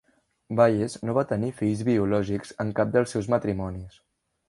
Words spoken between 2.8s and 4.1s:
cap dels seus matrimonis.